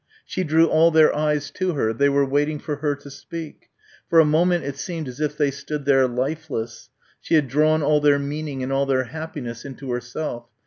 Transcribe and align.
She 0.25 0.43
drew 0.43 0.65
all 0.65 0.89
their 0.89 1.15
eyes 1.15 1.51
to 1.51 1.73
her. 1.73 1.93
They 1.93 2.09
were 2.09 2.25
waiting 2.25 2.57
for 2.57 2.77
her 2.77 2.95
to 2.95 3.11
speak. 3.11 3.69
For 4.09 4.19
a 4.19 4.25
moment 4.25 4.63
it 4.65 4.77
seemed 4.77 5.07
as 5.07 5.19
if 5.21 5.37
they 5.37 5.51
stood 5.51 5.85
there 5.85 6.07
lifeless. 6.07 6.89
She 7.19 7.35
had 7.35 7.47
drawn 7.47 7.83
all 7.83 8.01
their 8.01 8.17
meaning 8.17 8.63
and 8.63 8.73
all 8.73 8.87
their 8.87 9.03
happiness 9.03 9.63
into 9.63 9.91
herself. 9.91 10.45